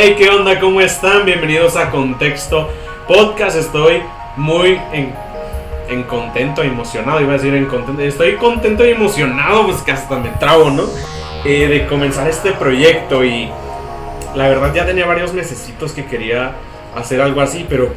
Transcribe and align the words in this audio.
Hey, 0.00 0.14
¿qué 0.16 0.28
onda? 0.28 0.60
¿Cómo 0.60 0.80
están? 0.80 1.24
Bienvenidos 1.24 1.74
a 1.74 1.90
Contexto 1.90 2.70
Podcast. 3.08 3.56
Estoy 3.56 4.00
muy 4.36 4.80
en, 4.92 5.12
en 5.88 6.04
contento, 6.04 6.62
emocionado. 6.62 7.20
Iba 7.20 7.30
a 7.30 7.36
decir 7.36 7.52
en 7.52 7.66
contento. 7.66 8.00
Estoy 8.02 8.36
contento 8.36 8.86
y 8.86 8.90
emocionado, 8.90 9.66
pues 9.66 9.82
que 9.82 9.90
hasta 9.90 10.16
me 10.20 10.28
trabo, 10.28 10.70
¿no? 10.70 10.84
Eh, 11.44 11.66
de 11.66 11.86
comenzar 11.88 12.28
este 12.28 12.52
proyecto. 12.52 13.24
Y 13.24 13.48
la 14.36 14.48
verdad, 14.48 14.72
ya 14.72 14.86
tenía 14.86 15.04
varios 15.04 15.34
mesecitos 15.34 15.90
que 15.90 16.06
quería 16.06 16.52
hacer 16.94 17.20
algo 17.20 17.40
así, 17.40 17.66
pero 17.68 17.90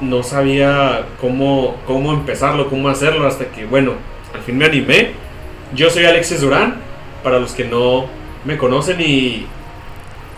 no 0.00 0.24
sabía 0.24 1.06
cómo, 1.20 1.76
cómo 1.86 2.12
empezarlo, 2.12 2.68
cómo 2.68 2.88
hacerlo. 2.88 3.24
Hasta 3.24 3.44
que, 3.52 3.66
bueno, 3.66 3.92
al 4.34 4.42
fin 4.42 4.58
me 4.58 4.64
animé. 4.64 5.12
Yo 5.76 5.90
soy 5.90 6.06
Alexis 6.06 6.40
Durán, 6.40 6.80
para 7.22 7.38
los 7.38 7.52
que 7.52 7.66
no 7.66 8.06
me 8.44 8.56
conocen 8.56 9.00
y 9.00 9.46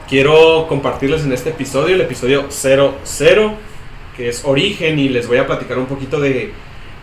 quiero 0.09 0.67
compartirles 0.69 1.25
en 1.25 1.33
este 1.33 1.51
episodio, 1.51 1.95
el 1.95 2.01
episodio 2.01 2.47
00, 2.51 3.55
que 4.17 4.29
es 4.29 4.45
origen 4.45 4.99
y 4.99 5.09
les 5.09 5.29
voy 5.29 5.39
a 5.39 5.47
platicar 5.47 5.79
un 5.79 5.87
poquito 5.87 6.19
de 6.19 6.53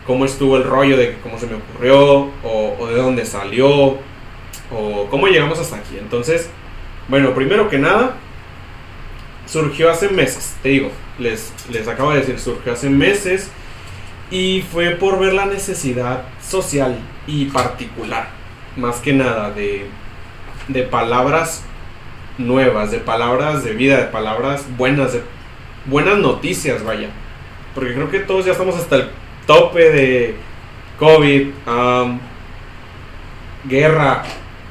cómo 0.06 0.24
estuvo 0.24 0.56
el 0.56 0.64
rollo, 0.64 0.96
de 0.96 1.16
cómo 1.22 1.38
se 1.38 1.46
me 1.46 1.54
ocurrió 1.54 2.30
o, 2.42 2.86
de 2.88 2.96
dónde 2.96 3.24
salió 3.24 3.98
o 4.72 5.06
cómo 5.08 5.28
llegamos 5.28 5.58
hasta 5.58 5.76
aquí. 5.76 5.96
Entonces, 5.98 6.50
bueno, 7.08 7.32
primero 7.34 7.68
que 7.68 7.78
nada, 7.78 8.16
surgió 9.46 9.90
hace 9.90 10.08
meses, 10.08 10.56
te 10.62 10.70
digo, 10.70 10.90
les, 11.18 11.52
les 11.70 11.86
acabo 11.86 12.10
de 12.10 12.18
decir, 12.18 12.38
surgió 12.40 12.72
hace 12.72 12.90
meses 12.90 13.50
y 14.30 14.64
fue 14.72 14.90
por 14.90 15.20
ver 15.20 15.32
la 15.32 15.46
necesidad 15.46 16.24
social 16.42 16.98
y 17.28 17.46
particular, 17.46 18.28
más 18.76 18.96
que 18.96 19.12
nada, 19.12 19.52
de, 19.52 19.86
de 20.66 20.82
palabras 20.82 21.64
nuevas, 22.38 22.90
de 22.90 22.98
palabras 22.98 23.64
de 23.64 23.72
vida, 23.72 23.98
de 23.98 24.06
palabras 24.06 24.64
buenas, 24.76 25.12
de 25.12 25.22
buenas 25.86 26.18
noticias, 26.18 26.84
vaya. 26.84 27.08
Porque 27.74 27.94
creo 27.94 28.10
que 28.10 28.20
todos 28.20 28.44
ya 28.44 28.52
estamos 28.52 28.76
hasta 28.76 28.96
el 28.96 29.08
tope 29.46 29.90
de 29.90 30.34
COVID, 30.98 31.48
guerra, 33.64 34.22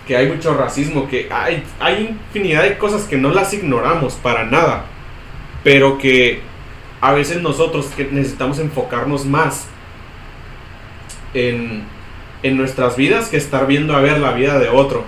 que 0.07 0.15
hay 0.15 0.27
mucho 0.27 0.53
racismo, 0.55 1.07
que 1.07 1.29
hay, 1.31 1.63
hay 1.79 2.17
infinidad 2.27 2.63
de 2.63 2.77
cosas 2.77 3.03
que 3.03 3.17
no 3.17 3.29
las 3.31 3.53
ignoramos 3.53 4.13
para 4.15 4.45
nada, 4.45 4.85
pero 5.63 5.97
que 5.97 6.41
a 7.01 7.11
veces 7.13 7.41
nosotros 7.41 7.87
que 7.95 8.05
necesitamos 8.05 8.59
enfocarnos 8.59 9.25
más 9.25 9.67
en, 11.33 11.83
en 12.43 12.57
nuestras 12.57 12.95
vidas 12.95 13.29
que 13.29 13.37
estar 13.37 13.67
viendo 13.67 13.95
a 13.95 14.01
ver 14.01 14.19
la 14.19 14.31
vida 14.31 14.59
de 14.59 14.69
otro. 14.69 15.03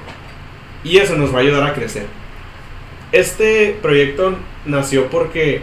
Y 0.83 0.97
eso 0.97 1.15
nos 1.15 1.33
va 1.33 1.39
a 1.39 1.41
ayudar 1.41 1.63
a 1.63 1.73
crecer. 1.73 2.05
Este 3.11 3.77
proyecto 3.81 4.35
nació 4.65 5.07
porque 5.07 5.61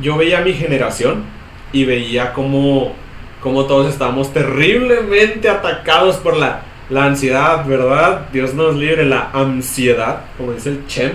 yo 0.00 0.16
veía 0.16 0.38
a 0.38 0.42
mi 0.42 0.52
generación 0.52 1.24
y 1.72 1.84
veía 1.84 2.32
cómo, 2.32 2.94
cómo 3.40 3.64
todos 3.66 3.92
estábamos 3.92 4.32
terriblemente 4.32 5.48
atacados 5.48 6.16
por 6.16 6.36
la, 6.36 6.62
la 6.90 7.04
ansiedad, 7.04 7.64
¿verdad? 7.64 8.28
Dios 8.32 8.54
nos 8.54 8.76
libre 8.76 9.04
la 9.04 9.30
ansiedad, 9.32 10.24
como 10.36 10.52
dice 10.52 10.70
el 10.70 10.86
Chem. 10.86 11.12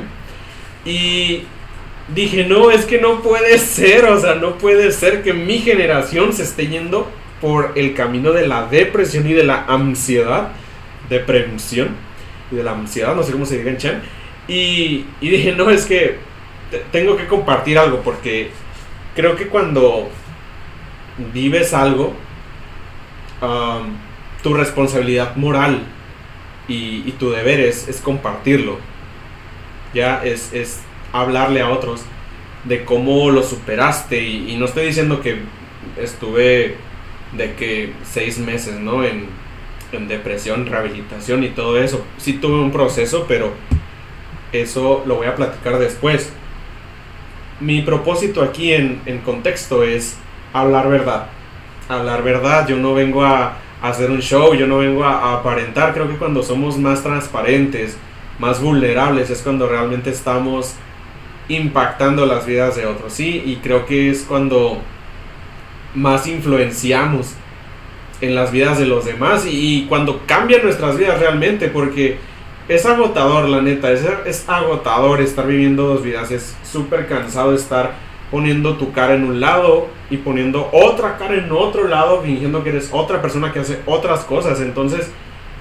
Y 0.86 1.44
dije, 2.14 2.46
no, 2.46 2.72
es 2.72 2.86
que 2.86 3.00
no 3.00 3.22
puede 3.22 3.58
ser, 3.58 4.06
o 4.06 4.20
sea, 4.20 4.36
no 4.36 4.58
puede 4.58 4.92
ser 4.92 5.24
que 5.24 5.34
mi 5.34 5.60
generación 5.60 6.34
se 6.34 6.44
esté 6.44 6.68
yendo 6.68 7.10
por 7.42 7.74
el 7.76 7.94
camino 7.94 8.32
de 8.32 8.48
la 8.48 8.66
depresión 8.68 9.28
y 9.28 9.34
de 9.34 9.44
la 9.44 9.66
ansiedad, 9.68 10.50
depresión 11.10 11.90
y 12.52 12.56
de 12.56 12.64
la 12.64 12.72
ansiedad, 12.72 13.16
no 13.16 13.24
sé 13.24 13.32
cómo 13.32 13.46
se 13.46 13.58
diga 13.58 13.72
en 13.72 13.78
Chem. 13.78 14.02
Y, 14.48 15.06
dije, 15.22 15.54
no, 15.54 15.70
es 15.70 15.86
que 15.86 16.18
tengo 16.92 17.16
que 17.18 17.28
compartir 17.28 17.78
algo 17.78 18.02
porque 18.02 18.50
creo 19.16 19.36
que 19.36 19.48
cuando 19.48 20.10
vives 21.34 21.74
algo, 21.74 22.14
tu 24.44 24.54
responsabilidad 24.54 25.36
moral 25.36 25.84
y, 26.68 27.12
tu 27.14 27.32
deber 27.32 27.60
es, 27.60 27.88
es, 27.88 28.02
compartirlo. 28.02 28.78
Ya 29.94 30.24
es, 30.24 30.52
es, 30.54 30.82
hablarle 31.14 31.62
a 31.62 31.70
otros 31.70 32.04
de 32.66 32.84
cómo 32.84 33.30
lo 33.32 33.44
superaste. 33.44 34.22
Y, 34.22 34.52
y, 34.52 34.58
no 34.58 34.66
estoy 34.66 34.88
diciendo 34.88 35.22
que 35.22 35.40
estuve 35.98 36.76
de 37.34 37.54
que 37.56 37.94
seis 38.04 38.38
meses, 38.38 38.80
¿no? 38.80 39.04
En, 39.04 39.28
en 39.92 40.08
depresión, 40.08 40.66
rehabilitación 40.66 41.44
y 41.44 41.50
todo 41.50 41.80
eso. 41.80 42.06
Sí 42.18 42.34
tuve 42.34 42.60
un 42.60 42.72
proceso, 42.72 43.26
pero 43.28 43.54
eso 44.62 45.04
lo 45.06 45.16
voy 45.16 45.28
a 45.28 45.36
platicar 45.36 45.78
después. 45.80 46.32
Mi 47.60 47.82
propósito 47.82 48.42
aquí 48.42 48.74
en, 48.74 49.22
contexto 49.24 49.84
es 49.84 50.18
hablar 50.54 50.90
verdad. 50.90 51.28
Hablar 51.88 52.24
verdad, 52.24 52.68
yo 52.68 52.78
no 52.78 52.94
vengo 52.94 53.24
a, 53.24 53.58
hacer 53.82 54.10
un 54.10 54.22
show, 54.22 54.56
yo 54.56 54.68
no 54.68 54.80
vengo 54.80 55.04
a, 55.04 55.34
aparentar. 55.34 55.94
Creo 55.94 56.08
que 56.08 56.18
cuando 56.18 56.44
somos 56.44 56.78
más 56.78 57.04
transparentes, 57.04 57.98
más 58.40 58.62
vulnerables, 58.62 59.30
es 59.30 59.42
cuando 59.42 59.68
realmente 59.68 60.10
estamos 60.10 60.76
impactando 61.48 62.26
las 62.26 62.46
vidas 62.46 62.76
de 62.76 62.86
otros. 62.86 63.14
Sí, 63.14 63.42
y 63.46 63.58
creo 63.58 63.86
que 63.86 64.10
es 64.10 64.24
cuando 64.24 64.82
más 65.94 66.28
influenciamos 66.28 67.36
en 68.22 68.36
las 68.36 68.52
vidas 68.52 68.80
de 68.80 68.86
los 68.86 69.06
demás 69.06 69.46
y, 69.46 69.78
y 69.78 69.86
cuando 69.88 70.22
cambian 70.26 70.64
nuestras 70.64 70.98
vidas 70.98 71.20
realmente, 71.20 71.68
porque 71.68 72.18
es 72.68 72.86
agotador, 72.86 73.48
la 73.48 73.62
neta. 73.62 73.92
Es, 73.92 74.06
es 74.26 74.50
agotador 74.50 75.22
estar 75.22 75.46
viviendo 75.46 75.88
dos 75.88 76.04
vidas. 76.04 76.32
Es 76.32 76.56
súper 76.64 77.08
cansado 77.08 77.54
estar 77.54 77.94
poniendo 78.32 78.76
tu 78.78 78.92
cara 78.92 79.14
en 79.14 79.24
un 79.24 79.40
lado 79.40 79.88
y 80.10 80.18
poniendo 80.18 80.70
otra 80.72 81.18
cara 81.18 81.36
en 81.36 81.52
otro 81.52 81.88
lado, 81.88 82.22
fingiendo 82.22 82.64
que 82.64 82.70
eres 82.70 82.90
otra 82.92 83.22
persona 83.22 83.54
que 83.54 83.60
hace 83.60 83.80
otras 83.86 84.22
cosas. 84.22 84.62
Entonces, 84.62 85.12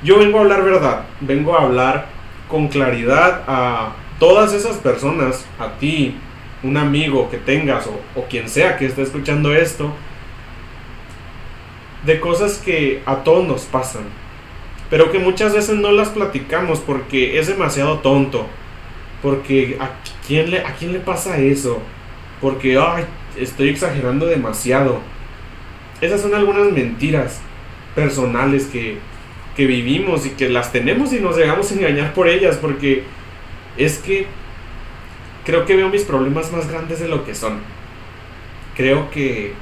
yo 0.03 0.19
vengo 0.19 0.39
a 0.39 0.43
hablar 0.43 0.65
verdad. 0.65 1.05
Vengo 1.21 1.57
a 1.57 1.63
hablar 1.63 2.07
con 2.49 2.69
claridad 2.69 3.43
a 3.47 3.93
todas 4.19 4.53
esas 4.55 4.77
personas, 4.77 5.45
a 5.59 5.73
ti, 5.79 6.17
un 6.63 6.77
amigo 6.77 7.29
que 7.31 7.37
tengas 7.37 7.87
o, 7.87 8.01
o 8.19 8.25
quien 8.25 8.49
sea 8.49 8.77
que 8.79 8.87
esté 8.87 9.03
escuchando 9.03 9.55
esto, 9.55 9.93
de 12.07 12.21
cosas 12.21 12.59
que 12.59 13.03
a 13.07 13.17
todos 13.17 13.47
nos 13.47 13.63
pasan 13.63 14.24
pero 14.95 15.11
que 15.11 15.19
muchas 15.19 15.53
veces 15.53 15.75
no 15.75 15.91
las 15.91 16.11
platicamos 16.11 16.79
porque 16.79 17.41
es 17.41 17.49
demasiado 17.49 17.99
tonto. 17.99 18.47
Porque 19.23 19.77
¿a 19.81 19.91
quién 20.25 20.53
le, 20.53 20.61
a 20.61 20.77
quién 20.77 20.93
le 20.93 21.01
pasa 21.01 21.39
eso? 21.39 21.83
Porque, 22.41 22.79
ay, 22.79 23.05
estoy 23.37 23.71
exagerando 23.71 24.25
demasiado. 24.27 25.01
Esas 26.01 26.21
son 26.21 26.33
algunas 26.33 26.71
mentiras 26.71 27.41
personales 27.97 28.67
que, 28.67 28.99
que 29.57 29.67
vivimos 29.67 30.27
y 30.27 30.31
que 30.31 30.49
las 30.49 30.71
tenemos 30.71 31.13
y 31.13 31.19
nos 31.19 31.35
dejamos 31.35 31.73
engañar 31.73 32.15
por 32.15 32.29
ellas. 32.29 32.57
Porque 32.59 33.03
es 33.77 33.99
que 33.99 34.29
creo 35.45 35.67
que 35.67 35.75
veo 35.75 35.89
mis 35.89 36.05
problemas 36.05 36.53
más 36.53 36.71
grandes 36.71 37.01
de 37.01 37.09
lo 37.09 37.25
que 37.25 37.35
son. 37.35 37.59
Creo 38.77 39.11
que... 39.11 39.55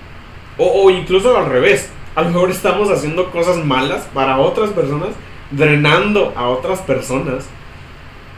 O, 0.59 0.85
o 0.85 0.91
incluso 0.91 1.35
al 1.35 1.47
revés 1.47 1.89
a 2.15 2.23
lo 2.23 2.31
mejor 2.31 2.51
estamos 2.51 2.91
haciendo 2.91 3.31
cosas 3.31 3.65
malas 3.65 4.09
para 4.13 4.39
otras 4.39 4.71
personas, 4.71 5.11
drenando 5.51 6.33
a 6.37 6.49
otras 6.49 6.81
personas 6.81 7.47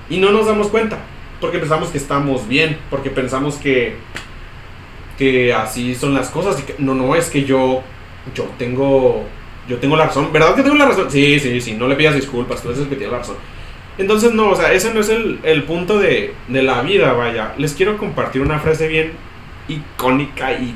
y 0.09 0.19
no 0.19 0.31
nos 0.31 0.47
damos 0.47 0.69
cuenta, 0.69 0.99
porque 1.41 1.59
pensamos 1.59 1.89
que 1.89 1.99
estamos 1.99 2.47
bien, 2.49 2.79
porque 2.91 3.11
pensamos 3.11 3.56
que 3.56 3.97
que 5.19 5.53
así 5.55 5.94
son 5.94 6.12
las 6.12 6.29
cosas 6.29 6.59
y 6.59 6.62
que 6.65 6.75
no 6.79 6.94
no 6.94 7.15
es 7.15 7.31
que 7.31 7.44
yo 7.44 7.82
yo 8.35 8.44
tengo 8.59 9.25
yo 9.69 9.79
tengo 9.79 9.97
la 9.97 10.06
razón, 10.06 10.32
¿verdad 10.32 10.55
que 10.55 10.62
tengo 10.62 10.77
la 10.77 10.87
razón? 10.87 11.11
Sí, 11.11 11.38
sí, 11.41 11.61
sí, 11.61 11.75
no 11.75 11.88
le 11.88 11.97
pidas 11.97 12.15
disculpas, 12.15 12.62
tú 12.62 12.69
dices 12.69 12.87
que 12.87 12.97
tienes 12.97 13.12
la 13.12 13.19
razón. 13.19 13.37
Entonces, 13.97 14.35
no, 14.35 14.50
o 14.50 14.56
sea, 14.56 14.73
ese 14.73 14.93
no 14.93 15.00
es 15.00 15.09
el, 15.09 15.38
el 15.44 15.62
punto 15.62 16.00
de, 16.00 16.35
de 16.49 16.62
la 16.62 16.82
vida, 16.82 17.12
vaya. 17.12 17.55
Les 17.56 17.75
quiero 17.75 17.97
compartir 17.97 18.43
una 18.43 18.59
frase 18.59 18.88
bien 18.88 19.12
icónica 19.69 20.53
y 20.53 20.75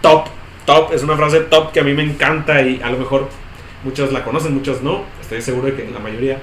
top 0.00 0.28
top, 0.66 0.92
es 0.92 1.02
una 1.02 1.16
frase 1.16 1.40
top 1.40 1.72
que 1.72 1.80
a 1.80 1.84
mí 1.84 1.94
me 1.94 2.02
encanta 2.02 2.62
y 2.62 2.80
a 2.82 2.90
lo 2.90 2.98
mejor 2.98 3.28
muchos 3.84 4.12
la 4.12 4.24
conocen, 4.24 4.54
muchos 4.54 4.82
no, 4.82 5.04
estoy 5.20 5.42
seguro 5.42 5.66
de 5.66 5.74
que 5.74 5.90
la 5.90 5.98
mayoría, 5.98 6.40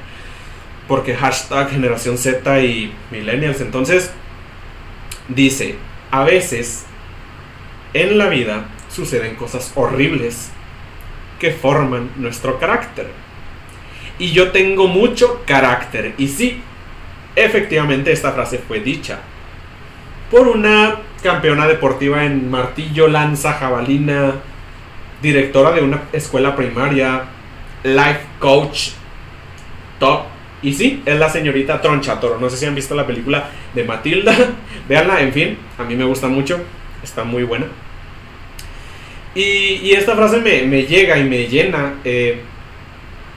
porque 0.88 1.16
hashtag 1.16 1.70
generación 1.70 2.18
Z 2.18 2.62
y 2.62 2.94
millennials, 3.12 3.62
entonces 3.62 4.12
dice, 5.28 5.76
a 6.12 6.24
veces 6.24 6.86
en 7.94 8.18
la 8.18 8.28
vida 8.28 8.66
suceden 8.90 9.36
cosas 9.36 9.72
horribles 9.76 10.52
que 11.40 11.52
forman 11.52 12.12
nuestro 12.18 12.60
carácter. 12.60 13.08
Y 14.20 14.32
yo 14.32 14.52
tengo 14.52 14.88
mucho 14.88 15.42
carácter. 15.46 16.14
Y 16.18 16.28
sí, 16.28 16.62
efectivamente 17.36 18.12
esta 18.12 18.32
frase 18.32 18.60
fue 18.60 18.80
dicha 18.80 19.20
por 20.30 20.48
una 20.48 20.98
campeona 21.22 21.68
deportiva 21.68 22.26
en 22.26 22.50
martillo, 22.50 23.08
lanza, 23.08 23.54
jabalina, 23.54 24.34
directora 25.22 25.72
de 25.72 25.82
una 25.82 26.04
escuela 26.12 26.56
primaria, 26.56 27.24
life 27.84 28.22
coach 28.40 28.90
top 30.00 30.26
Y 30.64 30.74
sí, 30.74 31.02
es 31.06 31.18
la 31.18 31.30
señorita 31.30 31.82
Tronchatoro. 31.82 32.40
No 32.40 32.50
sé 32.50 32.58
si 32.58 32.66
han 32.66 32.76
visto 32.76 32.94
la 32.94 33.08
película 33.08 33.50
de 33.74 33.84
Matilda. 33.84 34.36
Veanla, 34.90 35.22
en 35.22 35.34
fin, 35.34 35.58
a 35.78 35.84
mí 35.84 35.96
me 35.96 36.06
gusta 36.06 36.28
mucho. 36.28 36.60
Está 37.04 37.24
muy 37.24 37.44
buena. 37.44 37.66
Y, 39.34 39.92
esta 39.94 40.16
frase 40.16 40.38
me, 40.38 40.84
llega 40.84 41.18
y 41.18 41.24
me 41.24 41.48
llena. 41.48 41.96
Eh, 42.04 42.42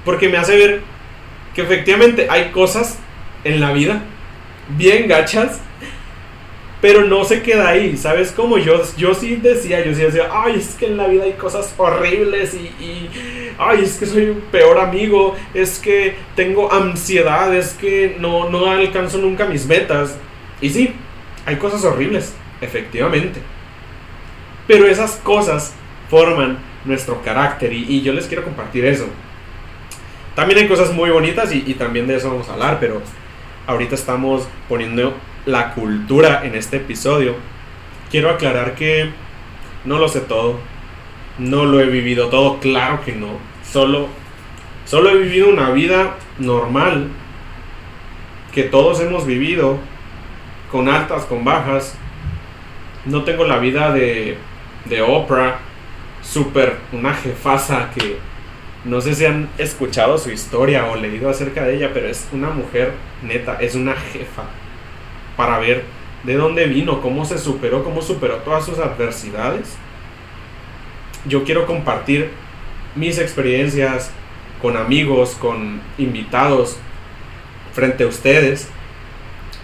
porque 0.05 0.29
me 0.29 0.37
hace 0.37 0.57
ver 0.57 0.83
que 1.55 1.63
efectivamente 1.63 2.27
hay 2.29 2.51
cosas 2.51 2.99
en 3.45 3.61
la 3.61 3.73
vida 3.73 4.03
bien 4.69 5.09
gachas 5.09 5.61
pero 6.85 7.03
no 7.03 7.25
se 7.25 7.41
queda 7.41 7.69
ahí, 7.69 7.97
¿sabes? 7.97 8.31
Como 8.31 8.59
yo, 8.59 8.83
yo 8.99 9.15
sí 9.15 9.37
decía, 9.37 9.83
yo 9.83 9.95
sí 9.95 10.03
decía, 10.03 10.29
ay, 10.31 10.57
es 10.57 10.75
que 10.75 10.85
en 10.85 10.99
la 10.99 11.07
vida 11.07 11.25
hay 11.25 11.33
cosas 11.33 11.75
horribles 11.79 12.53
y, 12.53 13.09
ay, 13.57 13.85
es 13.85 13.97
que 13.97 14.05
soy 14.05 14.25
un 14.27 14.43
peor 14.53 14.79
amigo, 14.79 15.35
es 15.55 15.79
que 15.79 16.15
tengo 16.37 16.71
ansiedad, 16.71 17.55
es 17.55 17.73
que 17.73 18.19
no, 18.21 18.51
no 18.51 18.71
alcanzo 18.71 19.17
nunca 19.17 19.47
mis 19.47 19.65
metas. 19.65 20.19
Y 20.61 20.69
sí, 20.69 20.93
hay 21.47 21.57
cosas 21.57 21.83
horribles, 21.87 22.35
efectivamente. 22.61 23.41
Pero 24.67 24.87
esas 24.87 25.13
cosas 25.13 25.73
forman 26.11 26.59
nuestro 26.85 27.23
carácter 27.23 27.73
y, 27.73 28.03
yo 28.03 28.13
les 28.13 28.27
quiero 28.27 28.45
compartir 28.45 28.85
eso. 28.85 29.07
También 30.35 30.61
hay 30.61 30.69
cosas 30.69 30.93
muy 30.93 31.09
bonitas 31.09 31.51
y, 31.51 31.65
y 31.67 31.73
también 31.73 32.07
de 32.07 32.17
eso 32.17 32.29
vamos 32.29 32.51
a 32.51 32.53
hablar, 32.53 32.77
pero 32.79 33.01
ahorita 33.67 33.95
estamos 33.95 34.47
poniendo 34.69 35.15
la 35.47 35.75
cultura 35.75 36.45
en 36.45 36.55
este 36.55 36.79
episodio, 36.79 37.37
quiero 38.11 38.31
aclarar 38.31 38.75
que 38.75 39.11
no 39.85 39.99
lo 39.99 40.09
sé 40.09 40.21
todo, 40.21 40.59
no 41.39 41.65
lo 41.65 41.81
he 41.81 41.87
vivido 41.87 42.29
todo, 42.29 42.61
claro 42.61 43.05
que 43.05 43.13
no, 43.13 43.39
solo, 43.63 44.09
solo 44.87 45.11
he 45.11 45.17
vivido 45.17 45.51
una 45.51 45.71
vida 45.71 46.17
normal 46.39 47.09
que 48.53 48.63
todos 48.63 49.01
hemos 49.01 49.27
vivido, 49.27 49.79
con 50.71 50.89
altas, 50.89 51.25
con 51.25 51.45
bajas, 51.45 51.97
no 53.05 53.25
tengo 53.25 53.45
la 53.45 53.59
vida 53.59 53.93
de, 53.93 54.39
de 54.87 55.03
Oprah, 55.03 55.59
super, 56.23 56.79
una 56.93 57.13
jefasa 57.13 57.91
que 57.95 58.17
no 58.85 59.01
sé 59.01 59.15
si 59.15 59.27
han 59.27 59.49
escuchado 59.59 60.17
su 60.17 60.31
historia 60.31 60.87
o 60.87 60.97
leído 60.97 61.29
acerca 61.29 61.65
de 61.65 61.77
ella, 61.77 61.91
pero 61.93 62.09
es 62.09 62.29
una 62.33 62.51
mujer 62.51 62.93
neta, 63.23 63.59
es 63.61 63.75
una 63.75 63.95
jefa 63.95 64.45
para 65.37 65.59
ver 65.59 65.85
de 66.25 66.35
dónde 66.35 66.67
vino, 66.67 67.01
cómo 67.01 67.25
se 67.25 67.39
superó, 67.39 67.85
cómo 67.85 68.03
superó 68.03 68.37
todas 68.37 68.65
sus 68.65 68.79
adversidades. 68.79 69.77
Yo 71.27 71.45
quiero 71.45 71.67
compartir 71.67 72.31
mis 72.95 73.19
experiencias 73.19 74.11
con 74.61 74.77
amigos, 74.77 75.37
con 75.39 75.81
invitados, 75.99 76.79
frente 77.73 78.05
a 78.05 78.07
ustedes, 78.07 78.69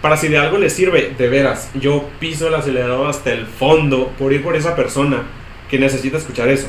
para 0.03 0.17
si 0.17 0.29
de 0.29 0.39
algo 0.39 0.59
les 0.59 0.73
sirve, 0.73 1.15
de 1.17 1.29
veras, 1.29 1.71
yo 1.75 2.09
piso 2.19 2.49
el 2.49 2.55
acelerador 2.55 3.09
hasta 3.09 3.33
el 3.33 3.47
fondo 3.47 4.09
por 4.19 4.33
ir 4.33 4.43
por 4.43 4.57
esa 4.57 4.75
persona 4.75 5.25
que 5.71 5.79
necesita 5.79 6.17
escuchar 6.17 6.49
eso. 6.49 6.69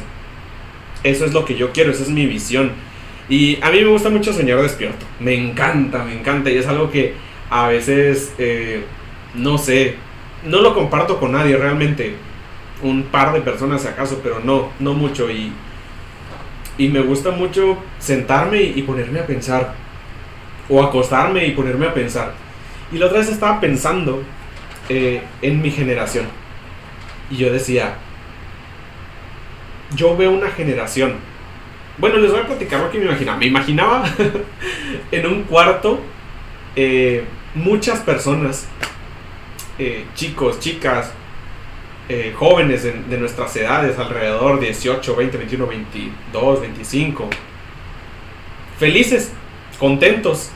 Eso 1.04 1.26
es 1.26 1.34
lo 1.34 1.46
que 1.46 1.56
yo 1.56 1.72
quiero, 1.72 1.92
esa 1.92 2.04
es 2.04 2.10
mi 2.10 2.26
visión. 2.26 2.72
Y 3.30 3.58
a 3.62 3.72
mí 3.72 3.80
me 3.80 3.88
gusta 3.88 4.10
mucho 4.10 4.34
soñar 4.34 4.62
despierto. 4.62 5.06
Me 5.20 5.34
encanta, 5.34 6.04
me 6.04 6.14
encanta. 6.14 6.52
Y 6.52 6.58
es 6.58 6.68
algo 6.68 6.92
que 6.92 7.14
a 7.52 7.68
veces, 7.68 8.34
eh, 8.38 8.86
no 9.36 9.58
sé, 9.58 9.98
no 10.46 10.62
lo 10.62 10.74
comparto 10.74 11.20
con 11.20 11.34
nadie 11.34 11.58
realmente. 11.58 12.16
Un 12.82 13.04
par 13.04 13.34
de 13.34 13.42
personas 13.42 13.86
acaso, 13.86 14.22
pero 14.24 14.40
no, 14.40 14.70
no 14.80 14.94
mucho. 14.94 15.30
Y, 15.30 15.52
y 16.78 16.88
me 16.88 17.02
gusta 17.02 17.32
mucho 17.32 17.78
sentarme 18.00 18.64
y, 18.64 18.82
ponerme 18.84 19.20
a 19.20 19.28
pensar. 19.28 19.76
O 20.70 20.82
acostarme 20.82 21.46
y 21.46 21.52
ponerme 21.52 21.88
a 21.88 21.94
pensar. 21.94 22.34
Y 22.90 22.98
la 22.98 23.08
otra 23.08 23.20
vez 23.20 23.28
estaba 23.28 23.60
pensando 23.60 24.24
eh, 24.88 25.22
en 25.42 25.62
mi 25.62 25.72
generación. 25.72 26.26
Y 27.30 27.36
yo 27.36 27.52
decía, 27.52 27.96
yo 29.94 30.16
veo 30.16 30.32
una 30.32 30.50
generación. 30.52 31.16
Bueno, 31.98 32.18
les 32.18 32.32
voy 32.32 32.40
a 32.40 32.48
platicar 32.48 32.80
lo 32.80 32.90
que 32.90 32.98
me 32.98 33.06
imaginaba. 33.06 33.38
Me 33.38 33.46
imaginaba 33.48 34.06
en 35.12 35.28
un 35.28 35.44
cuarto 35.44 36.00
eh, 36.78 37.26
muchas 37.56 38.00
personas, 38.00 38.68
eh, 39.78 40.06
chicos, 40.16 40.60
chicas, 40.60 41.12
eh, 42.10 42.34
jóvenes 42.36 42.84
de, 42.84 43.18
nuestras 43.18 43.56
edades, 43.56 43.98
alrededor 43.98 44.60
18, 44.60 45.16
20, 45.16 45.38
21, 45.38 45.68
22, 45.68 46.62
25, 46.62 47.30
felices, 48.78 49.32
contentos. 49.80 50.52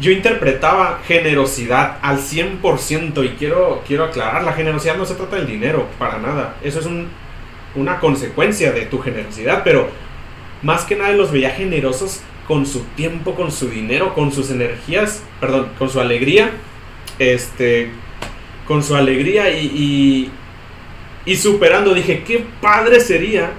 Yo 0.00 0.10
interpretaba 0.10 1.00
generosidad 1.06 1.98
al 2.00 2.18
100% 2.18 3.24
y 3.24 3.28
quiero, 3.36 3.82
quiero 3.86 4.04
aclarar, 4.04 4.42
la 4.42 4.54
generosidad 4.54 4.96
no 4.96 5.04
se 5.04 5.14
trata 5.14 5.36
del 5.36 5.46
dinero, 5.46 5.86
para 5.98 6.18
nada. 6.18 6.56
Eso 6.62 6.80
es 6.80 6.86
un, 6.86 7.08
una 7.74 8.00
consecuencia 8.00 8.72
de 8.72 8.86
tu 8.86 8.98
generosidad, 8.98 9.62
pero 9.62 9.90
más 10.62 10.84
que 10.84 10.96
nada 10.96 11.10
los 11.12 11.30
veía 11.30 11.50
generosos 11.50 12.22
con 12.46 12.66
su 12.66 12.80
tiempo, 12.96 13.34
con 13.34 13.52
su 13.52 13.68
dinero, 13.68 14.14
con 14.14 14.32
sus 14.32 14.50
energías, 14.50 15.22
perdón, 15.40 15.68
con 15.78 15.88
su 15.88 16.00
alegría, 16.00 16.50
este, 17.18 17.90
con 18.66 18.82
su 18.82 18.96
alegría 18.96 19.50
y, 19.50 20.32
y, 21.24 21.36
superando. 21.36 21.94
Dije, 21.94 22.24
qué 22.24 22.44
padre 22.60 23.00
sería 23.00 23.52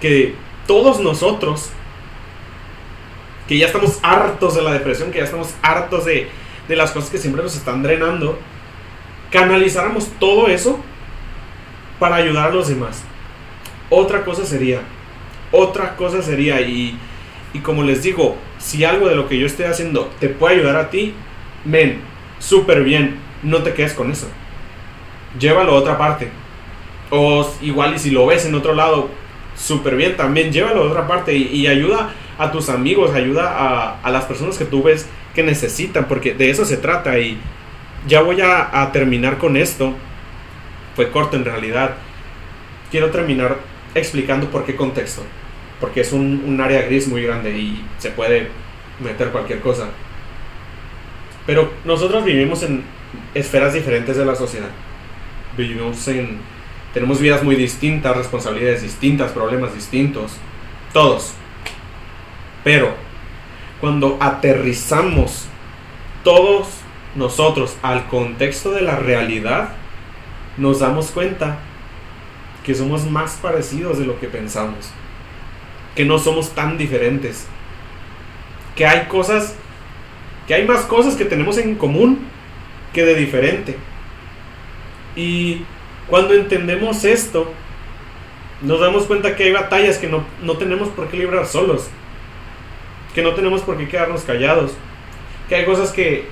que 0.00 0.34
todos 0.66 1.00
nosotros, 1.00 1.70
que 3.46 3.58
ya 3.58 3.66
estamos 3.66 3.98
hartos 4.02 4.54
de 4.54 4.62
la 4.62 4.72
depresión, 4.72 5.10
que 5.10 5.18
ya 5.18 5.24
estamos 5.24 5.54
hartos 5.62 6.06
de, 6.06 6.28
de 6.68 6.76
las 6.76 6.90
cosas 6.92 7.10
que 7.10 7.18
siempre 7.18 7.42
nos 7.42 7.56
están 7.56 7.82
drenando, 7.82 8.38
canalizáramos 9.30 10.08
todo 10.18 10.48
eso 10.48 10.78
para 11.98 12.16
ayudar 12.16 12.48
a 12.50 12.54
los 12.54 12.68
demás. 12.68 13.02
Otra 13.90 14.24
cosa 14.24 14.44
sería, 14.44 14.80
otra 15.52 15.96
cosa 15.96 16.22
sería, 16.22 16.60
y 16.60 16.98
y 17.54 17.60
como 17.60 17.84
les 17.84 18.02
digo, 18.02 18.36
si 18.58 18.84
algo 18.84 19.08
de 19.08 19.14
lo 19.14 19.28
que 19.28 19.38
yo 19.38 19.46
estoy 19.46 19.66
haciendo 19.66 20.10
te 20.18 20.28
puede 20.28 20.56
ayudar 20.56 20.76
a 20.76 20.90
ti, 20.90 21.14
men, 21.64 22.00
súper 22.40 22.82
bien, 22.82 23.16
no 23.44 23.62
te 23.62 23.72
quedes 23.72 23.94
con 23.94 24.10
eso. 24.10 24.28
Llévalo 25.38 25.72
a 25.72 25.76
otra 25.76 25.96
parte. 25.96 26.30
O 27.10 27.48
igual 27.62 27.94
y 27.94 27.98
si 28.00 28.10
lo 28.10 28.26
ves 28.26 28.44
en 28.44 28.56
otro 28.56 28.74
lado, 28.74 29.08
súper 29.56 29.94
bien 29.94 30.16
también, 30.16 30.50
llévalo 30.50 30.82
a 30.82 30.86
otra 30.86 31.06
parte 31.06 31.32
y, 31.32 31.68
ayuda 31.68 32.12
a 32.38 32.50
tus 32.50 32.68
amigos, 32.68 33.14
ayuda 33.14 34.00
a, 34.02 34.10
las 34.10 34.24
personas 34.24 34.58
que 34.58 34.64
tú 34.64 34.82
ves 34.82 35.08
que 35.32 35.44
necesitan, 35.44 36.06
porque 36.08 36.34
de 36.34 36.50
eso 36.50 36.64
se 36.64 36.76
trata. 36.76 37.20
Y 37.20 37.38
ya 38.08 38.20
voy 38.20 38.40
a, 38.40 38.82
a 38.82 38.90
terminar 38.90 39.38
con 39.38 39.56
esto. 39.56 39.94
Fue 40.96 41.12
corto 41.12 41.36
en 41.36 41.44
realidad. 41.44 41.94
Quiero 42.90 43.10
terminar 43.10 43.58
explicando 43.94 44.50
por 44.50 44.64
qué 44.64 44.74
contexto 44.74 45.22
porque 45.80 46.00
es 46.00 46.12
un, 46.12 46.60
área 46.60 46.82
gris 46.82 47.08
muy 47.08 47.22
grande 47.22 47.50
y 47.50 47.84
se 47.98 48.10
puede 48.10 48.48
meter 49.00 49.30
cualquier 49.30 49.60
cosa. 49.60 49.88
Pero 51.46 51.72
nosotros 51.84 52.24
vivimos 52.24 52.62
en 52.62 52.84
esferas 53.34 53.74
diferentes 53.74 54.16
de 54.16 54.24
la 54.24 54.34
sociedad. 54.34 54.70
Vivimos 55.56 56.06
en... 56.08 56.38
Tenemos 56.92 57.20
vidas 57.20 57.42
muy 57.42 57.56
distintas, 57.56 58.16
responsabilidades 58.16 58.82
distintas, 58.82 59.32
problemas 59.32 59.74
distintos. 59.74 60.36
Todos. 60.92 61.34
Pero 62.62 62.94
cuando 63.80 64.16
aterrizamos 64.20 65.46
todos 66.22 66.68
nosotros 67.16 67.76
al 67.82 68.06
contexto 68.06 68.70
de 68.70 68.82
la 68.82 68.96
realidad, 68.96 69.70
nos 70.56 70.80
damos 70.80 71.10
cuenta 71.10 71.58
que 72.64 72.74
somos 72.74 73.04
más 73.10 73.34
parecidos 73.42 73.98
de 73.98 74.06
lo 74.06 74.18
que 74.18 74.28
pensamos 74.28 74.92
que 75.94 76.04
no 76.04 76.18
somos 76.18 76.50
tan 76.50 76.76
diferentes. 76.78 77.46
Que 78.76 78.86
hay 78.86 79.06
cosas, 79.06 79.54
que 80.46 80.54
hay 80.54 80.66
más 80.66 80.82
cosas 80.82 81.14
que 81.14 81.24
tenemos 81.24 81.58
en 81.58 81.76
común 81.76 82.26
que 82.92 83.04
de 83.04 83.14
diferente. 83.14 83.76
Y 85.16 85.62
cuando 86.08 86.34
entendemos 86.34 87.04
esto, 87.04 87.52
nos 88.62 88.80
damos 88.80 89.04
cuenta 89.04 89.36
que 89.36 89.44
hay 89.44 89.52
batallas 89.52 89.98
que 89.98 90.08
no, 90.08 90.24
tenemos 90.56 90.88
por 90.88 91.08
qué 91.08 91.18
librar 91.18 91.46
solos. 91.46 91.88
Que 93.14 93.22
no 93.22 93.34
tenemos 93.34 93.62
por 93.62 93.76
qué 93.76 93.88
quedarnos 93.88 94.22
callados. 94.22 94.72
Que 95.48 95.56
hay 95.56 95.64
cosas 95.64 95.92
que, 95.92 96.26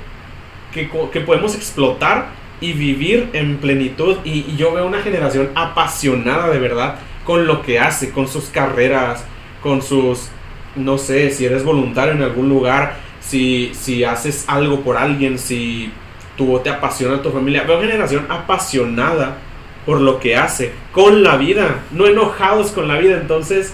que, 0.73 1.21
podemos 1.21 1.55
explotar 1.55 2.31
y 2.61 2.73
vivir 2.73 3.31
en 3.35 3.59
plenitud. 3.59 4.17
Y, 4.25 4.47
y 4.49 4.57
yo 4.57 4.73
veo 4.73 4.87
una 4.87 5.03
generación 5.03 5.51
apasionada 5.55 6.51
de 6.51 6.59
verdad 6.59 6.99
con 7.25 7.47
lo 7.47 7.63
que 7.63 7.79
hace, 7.79 8.11
con 8.11 8.27
sus 8.27 8.47
carreras, 8.47 9.27
con 9.63 9.83
sus, 9.83 10.29
no 10.77 10.99
sé, 10.99 11.31
si 11.31 11.47
eres 11.47 11.65
voluntario 11.65 12.15
en 12.15 12.23
algún 12.23 12.49
lugar, 12.49 12.97
si, 13.21 13.73
si 13.75 14.05
haces 14.05 14.45
algo 14.49 14.81
por 14.81 14.97
alguien, 14.97 15.39
si 15.39 15.93
tu, 16.37 16.59
te 16.59 16.71
apasiona 16.71 17.23
tu 17.23 17.31
familia. 17.31 17.63
Veo 17.63 17.81
generación 17.81 18.27
apasionada 18.29 19.39
por 19.87 20.01
lo 20.01 20.21
que 20.21 20.37
hace, 20.37 20.73
con 20.93 21.23
la 21.23 21.37
vida, 21.37 21.81
no 21.93 22.07
enojados 22.07 22.71
con 22.71 22.89
la 22.89 22.99
vida. 22.99 23.19
Entonces, 23.21 23.73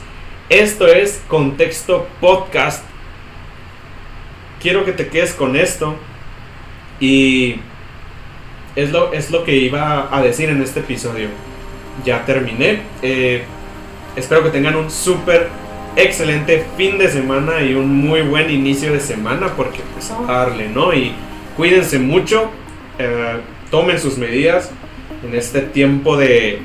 esto 0.48 0.86
es 0.86 1.22
Contexto 1.28 2.06
Podcast. 2.20 2.84
quiero 4.60 4.84
que 4.84 4.92
te 4.92 5.08
quedes 5.08 5.34
con 5.34 5.56
esto. 5.56 5.96
Y 7.00 7.56
es 8.74 8.90
lo, 8.90 9.12
es 9.12 9.30
lo 9.30 9.44
que 9.44 9.56
iba 9.56 10.08
a 10.14 10.22
decir 10.22 10.48
en 10.48 10.62
este 10.62 10.80
episodio. 10.80 11.28
Ya 12.04 12.24
terminé. 12.24 12.80
Eh, 13.02 13.44
espero 14.16 14.42
que 14.42 14.50
tengan 14.50 14.76
un 14.76 14.90
súper 14.90 15.48
excelente 15.96 16.66
fin 16.76 16.98
de 16.98 17.08
semana 17.08 17.62
y 17.62 17.74
un 17.74 17.96
muy 17.96 18.22
buen 18.22 18.50
inicio 18.50 18.92
de 18.92 19.00
semana 19.00 19.48
porque 19.56 19.80
pues 19.94 20.10
a 20.10 20.32
darle, 20.32 20.68
¿no? 20.68 20.92
Y 20.92 21.12
cuídense 21.56 21.98
mucho, 21.98 22.50
eh, 22.98 23.38
tomen 23.70 23.98
sus 23.98 24.18
medidas 24.18 24.70
en 25.26 25.34
este 25.34 25.60
tiempo 25.60 26.16
de, 26.16 26.60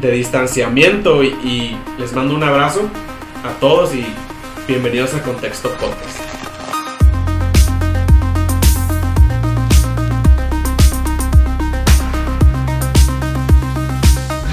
de 0.00 0.10
distanciamiento 0.10 1.22
y, 1.22 1.28
y 1.28 1.76
les 1.98 2.12
mando 2.12 2.34
un 2.34 2.42
abrazo 2.42 2.88
a 3.44 3.58
todos 3.60 3.94
y 3.94 4.04
bienvenidos 4.66 5.14
a 5.14 5.22
Contexto 5.22 5.70
Podcast. 5.70 6.31